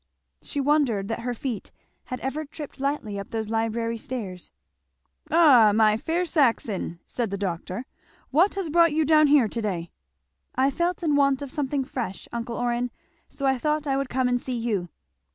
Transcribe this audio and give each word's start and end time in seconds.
She 0.41 0.59
wondered 0.59 1.09
that 1.09 1.19
her 1.19 1.35
feet 1.35 1.71
had 2.05 2.19
ever 2.21 2.43
tripped 2.43 2.79
lightly 2.79 3.19
up 3.19 3.29
those 3.29 3.51
library 3.51 3.99
stairs. 3.99 4.49
"Ha! 5.29 5.73
my 5.75 5.95
fair 5.95 6.25
Saxon," 6.25 6.99
said 7.05 7.29
the 7.29 7.37
doctor; 7.37 7.85
"what 8.31 8.55
has 8.55 8.71
brought 8.71 8.93
you 8.93 9.05
down 9.05 9.27
here 9.27 9.47
to 9.47 9.61
day?" 9.61 9.91
"I 10.55 10.71
felt 10.71 11.03
in 11.03 11.15
want 11.15 11.43
of 11.43 11.51
something 11.51 11.83
fresh, 11.83 12.27
uncle 12.31 12.55
Orrin, 12.57 12.89
so 13.29 13.45
I 13.45 13.59
thought 13.59 13.85
I 13.85 13.95
would 13.95 14.09
come 14.09 14.27
and 14.27 14.41
see 14.41 14.57
you." 14.57 14.89